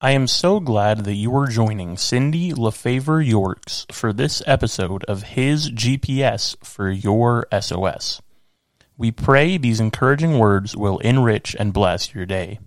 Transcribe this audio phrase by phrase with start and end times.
[0.00, 5.34] I am so glad that you are joining Cindy LaFavre Yorks for this episode of
[5.34, 8.22] His GPS for Your SOS.
[8.96, 12.60] We pray these encouraging words will enrich and bless your day.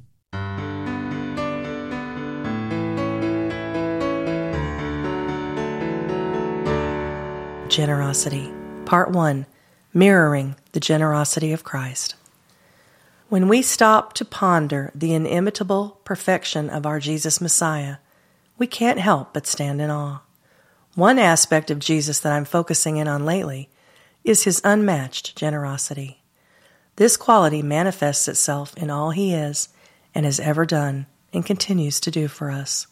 [7.70, 8.52] Generosity,
[8.84, 9.46] Part 1
[9.94, 12.16] Mirroring the Generosity of Christ.
[13.32, 17.96] When we stop to ponder the inimitable perfection of our Jesus Messiah,
[18.58, 20.20] we can't help but stand in awe.
[20.96, 23.70] One aspect of Jesus that I'm focusing in on lately
[24.26, 26.22] is his unmatched generosity.
[26.98, 29.70] This quality manifests itself in all he is
[30.14, 32.86] and has ever done and continues to do for us.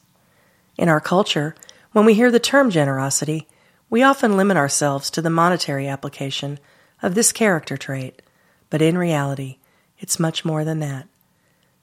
[0.77, 1.53] In our culture,
[1.91, 3.45] when we hear the term generosity,
[3.89, 6.59] we often limit ourselves to the monetary application
[7.01, 8.21] of this character trait,
[8.69, 9.57] but in reality,
[9.99, 11.07] it's much more than that.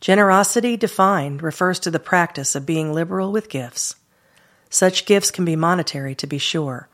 [0.00, 3.94] Generosity defined refers to the practice of being liberal with gifts.
[4.68, 6.88] Such gifts can be monetary, to be sure,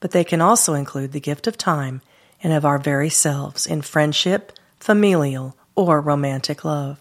[0.00, 2.00] but they can also include the gift of time
[2.42, 7.00] and of our very selves in friendship, familial, or romantic love.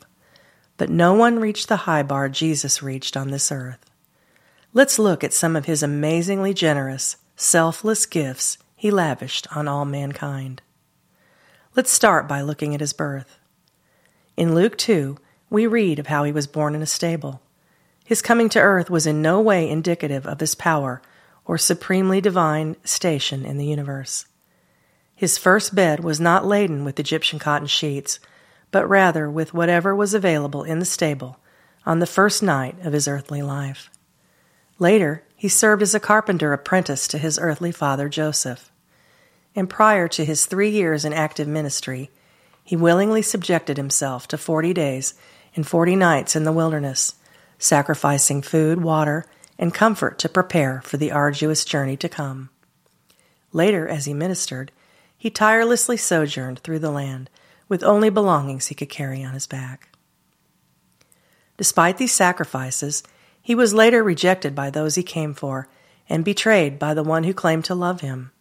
[0.78, 3.84] But no one reached the high bar Jesus reached on this earth.
[4.74, 10.62] Let's look at some of his amazingly generous, selfless gifts he lavished on all mankind.
[11.76, 13.40] Let's start by looking at his birth.
[14.38, 15.18] In Luke 2,
[15.50, 17.42] we read of how he was born in a stable.
[18.06, 21.02] His coming to earth was in no way indicative of his power
[21.44, 24.28] or supremely divine station in the universe.
[25.16, 28.20] His first bed was not laden with Egyptian cotton sheets,
[28.70, 31.40] but rather with whatever was available in the stable
[31.84, 33.90] on the first night of his earthly life.
[34.78, 38.72] Later, he served as a carpenter apprentice to his earthly father Joseph.
[39.56, 42.12] And prior to his three years in active ministry,
[42.68, 45.14] he willingly subjected himself to forty days
[45.56, 47.16] and forty nights in the wilderness,
[47.58, 49.26] sacrificing food, water,
[49.58, 52.50] and comfort to prepare for the arduous journey to come.
[53.54, 54.74] Later, as he ministered,
[55.18, 57.30] he tirelessly sojourned through the land
[57.70, 59.88] with only belongings he could carry on his back.
[61.56, 63.02] Despite these sacrifices,
[63.42, 65.70] he was later rejected by those he came for
[66.10, 68.32] and betrayed by the one who claimed to love him.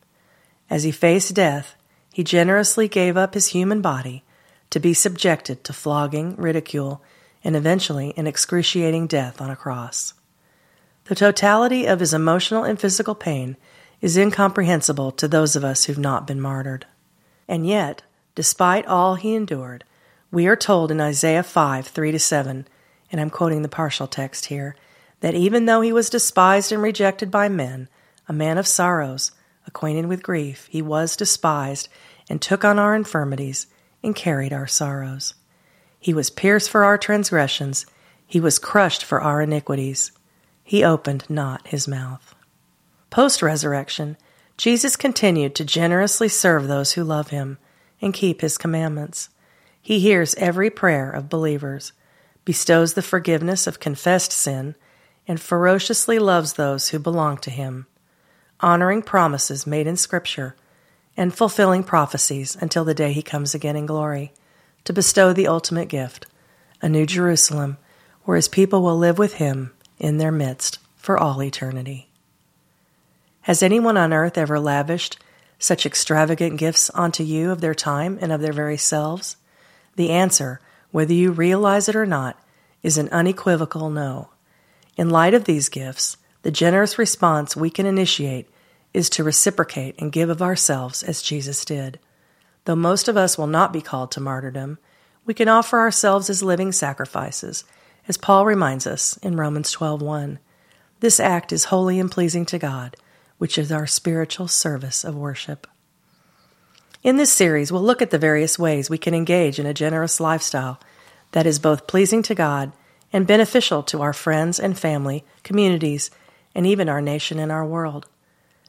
[0.68, 1.76] As he faced death,
[2.16, 4.24] he generously gave up his human body
[4.70, 7.02] to be subjected to flogging, ridicule,
[7.44, 10.14] and eventually an excruciating death on a cross.
[11.04, 13.58] The totality of his emotional and physical pain
[14.00, 16.86] is incomprehensible to those of us who've not been martyred.
[17.46, 18.00] And yet,
[18.34, 19.84] despite all he endured,
[20.32, 22.66] we are told in Isaiah 5 3 7,
[23.12, 24.74] and I'm quoting the partial text here,
[25.20, 27.90] that even though he was despised and rejected by men,
[28.26, 29.32] a man of sorrows,
[29.66, 31.88] acquainted with grief, he was despised
[32.28, 33.66] and took on our infirmities
[34.02, 35.34] and carried our sorrows.
[35.98, 37.86] He was pierced for our transgressions,
[38.26, 40.12] he was crushed for our iniquities.
[40.64, 42.34] He opened not his mouth.
[43.08, 44.16] Post resurrection,
[44.56, 47.58] Jesus continued to generously serve those who love him
[48.00, 49.28] and keep his commandments.
[49.80, 51.92] He hears every prayer of believers,
[52.44, 54.74] bestows the forgiveness of confessed sin,
[55.28, 57.86] and ferociously loves those who belong to him,
[58.60, 60.56] honoring promises made in Scripture
[61.16, 64.32] and fulfilling prophecies until the day he comes again in glory
[64.84, 66.26] to bestow the ultimate gift,
[66.80, 67.78] a new Jerusalem,
[68.24, 72.08] where his people will live with him in their midst for all eternity.
[73.42, 75.18] Has anyone on earth ever lavished
[75.58, 79.36] such extravagant gifts onto you of their time and of their very selves?
[79.96, 82.40] The answer, whether you realize it or not,
[82.82, 84.30] is an unequivocal no.
[84.96, 86.16] In light of these gifts,
[86.46, 88.48] the generous response we can initiate
[88.94, 91.98] is to reciprocate and give of ourselves as Jesus did.
[92.66, 94.78] Though most of us will not be called to martyrdom,
[95.24, 97.64] we can offer ourselves as living sacrifices,
[98.06, 100.38] as Paul reminds us in Romans 12:1.
[101.00, 102.94] This act is holy and pleasing to God,
[103.38, 105.66] which is our spiritual service of worship.
[107.02, 110.20] In this series, we'll look at the various ways we can engage in a generous
[110.20, 110.78] lifestyle
[111.32, 112.70] that is both pleasing to God
[113.12, 116.08] and beneficial to our friends and family, communities,
[116.56, 118.06] and even our nation and our world.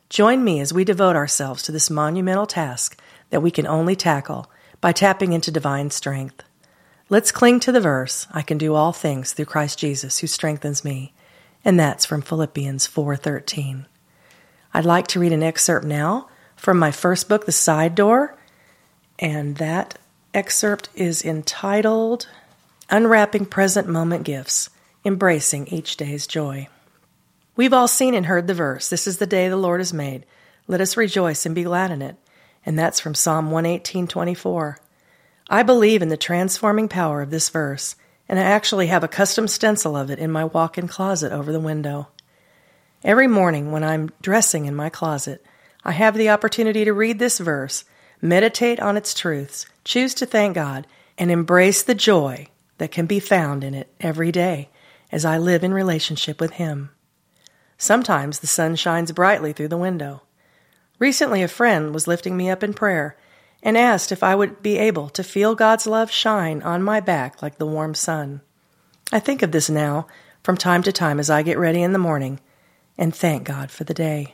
[0.09, 4.51] Join me as we devote ourselves to this monumental task that we can only tackle
[4.81, 6.43] by tapping into divine strength.
[7.09, 10.83] Let's cling to the verse, I can do all things through Christ Jesus who strengthens
[10.83, 11.13] me,
[11.63, 13.85] and that's from Philippians 4:13.
[14.73, 18.35] I'd like to read an excerpt now from my first book, The Side Door,
[19.17, 19.97] and that
[20.33, 22.27] excerpt is entitled
[22.89, 24.69] Unwrapping Present Moment Gifts,
[25.05, 26.67] Embracing Each Day's Joy.
[27.57, 30.25] We've all seen and heard the verse, This is the day the Lord has made.
[30.67, 32.15] Let us rejoice and be glad in it.
[32.65, 34.77] And that's from Psalm 118:24.
[35.49, 37.95] I believe in the transforming power of this verse
[38.29, 41.51] and I actually have a custom stencil of it in my walk in closet over
[41.51, 42.09] the window.
[43.03, 45.43] Every morning when I'm dressing in my closet,
[45.83, 47.85] I have the opportunity to read this verse,
[48.21, 50.87] meditate on its truths, choose to thank God,
[51.17, 52.47] and embrace the joy
[52.79, 54.69] that can be found in it every day
[55.11, 56.89] as I live in relationship with Him.
[57.77, 60.23] Sometimes the sun shines brightly through the window.
[60.99, 63.15] Recently, a friend was lifting me up in prayer
[63.61, 67.41] and asked if I would be able to feel God's love shine on my back
[67.41, 68.41] like the warm sun.
[69.11, 70.07] I think of this now
[70.43, 72.39] from time to time as I get ready in the morning
[72.97, 74.33] and thank God for the day.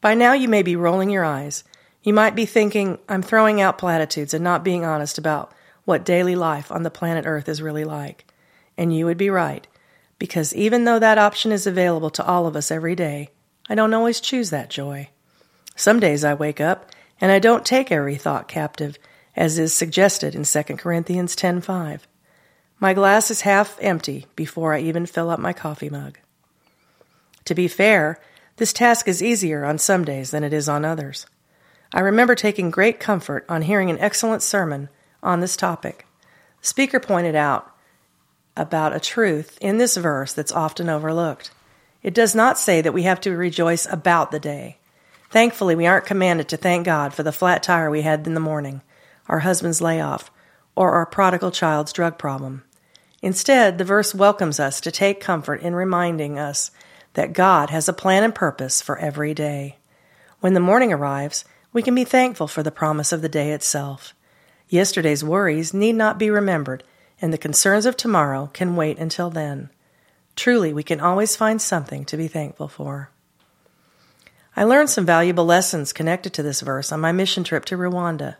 [0.00, 1.64] By now, you may be rolling your eyes.
[2.02, 5.52] You might be thinking, I'm throwing out platitudes and not being honest about
[5.84, 8.30] what daily life on the planet Earth is really like.
[8.76, 9.66] And you would be right,
[10.18, 13.30] because even though that option is available to all of us every day,
[13.68, 15.08] I don't always choose that joy.
[15.76, 16.90] Some days I wake up
[17.20, 18.98] and I don't take every thought captive,
[19.36, 22.06] as is suggested in 2 Corinthians 10:5.
[22.78, 26.18] My glass is half empty before I even fill up my coffee mug.
[27.46, 28.20] To be fair,
[28.56, 31.26] this task is easier on some days than it is on others.
[31.92, 34.88] I remember taking great comfort on hearing an excellent sermon
[35.22, 36.06] on this topic.
[36.60, 37.73] The speaker pointed out
[38.56, 41.50] about a truth in this verse that's often overlooked.
[42.02, 44.78] It does not say that we have to rejoice about the day.
[45.30, 48.40] Thankfully, we aren't commanded to thank God for the flat tire we had in the
[48.40, 48.82] morning,
[49.28, 50.30] our husband's layoff,
[50.76, 52.62] or our prodigal child's drug problem.
[53.22, 56.70] Instead, the verse welcomes us to take comfort in reminding us
[57.14, 59.78] that God has a plan and purpose for every day.
[60.40, 64.14] When the morning arrives, we can be thankful for the promise of the day itself.
[64.68, 66.84] Yesterday's worries need not be remembered,
[67.24, 69.70] and the concerns of tomorrow can wait until then.
[70.36, 73.08] Truly, we can always find something to be thankful for.
[74.54, 78.36] I learned some valuable lessons connected to this verse on my mission trip to Rwanda.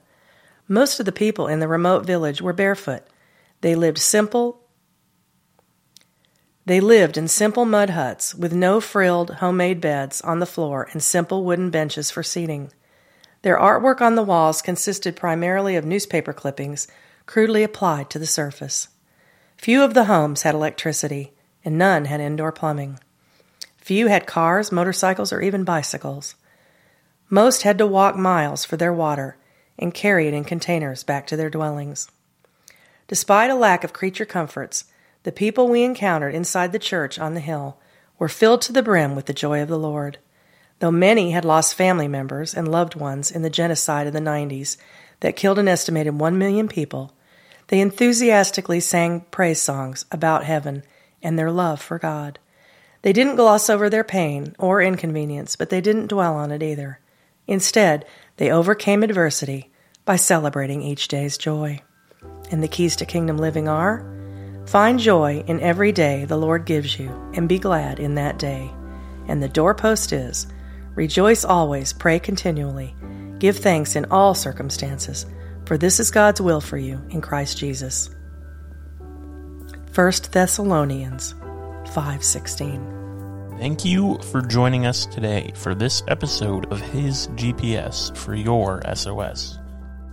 [0.68, 3.04] Most of the people in the remote village were barefoot.
[3.62, 4.60] They lived simple
[6.66, 11.02] they lived in simple mud huts with no frilled homemade beds on the floor and
[11.02, 12.70] simple wooden benches for seating.
[13.40, 16.86] Their artwork on the walls consisted primarily of newspaper clippings
[17.26, 18.88] crudely applied to the surface.
[19.56, 21.32] Few of the homes had electricity,
[21.64, 22.98] and none had indoor plumbing.
[23.78, 26.34] Few had cars, motorcycles, or even bicycles.
[27.30, 29.36] Most had to walk miles for their water
[29.78, 32.10] and carry it in containers back to their dwellings.
[33.08, 34.84] Despite a lack of creature comforts,
[35.24, 37.78] the people we encountered inside the church on the hill
[38.18, 40.18] were filled to the brim with the joy of the Lord.
[40.78, 44.76] Though many had lost family members and loved ones in the genocide of the 90s
[45.20, 47.12] that killed an estimated 1 million people,
[47.68, 50.82] they enthusiastically sang praise songs about heaven
[51.22, 52.38] and their love for God.
[53.02, 57.00] They didn't gloss over their pain or inconvenience, but they didn't dwell on it either.
[57.46, 58.06] Instead,
[58.36, 59.70] they overcame adversity
[60.04, 61.80] by celebrating each day's joy.
[62.50, 64.10] And the keys to kingdom living are
[64.66, 68.70] find joy in every day the Lord gives you, and be glad in that day.
[69.28, 70.46] And the doorpost is
[70.94, 72.94] rejoice always, pray continually,
[73.44, 75.26] give thanks in all circumstances,
[75.66, 78.08] for this is God's will for you in Christ Jesus.
[79.94, 81.34] 1 Thessalonians
[81.92, 88.80] 5:16 Thank you for joining us today for this episode of His GPS for your
[88.94, 89.58] SOS.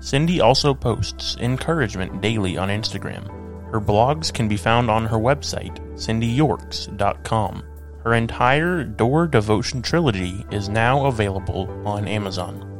[0.01, 3.25] Cindy also posts encouragement daily on Instagram.
[3.71, 7.63] Her blogs can be found on her website, cindyyorks.com.
[8.03, 12.70] Her entire Door Devotion trilogy is now available on Amazon.